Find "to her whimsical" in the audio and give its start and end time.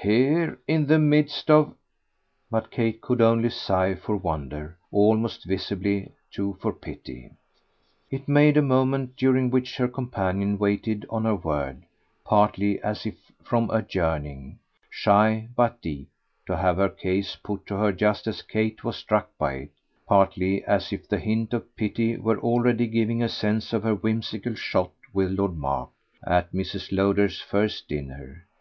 23.70-24.54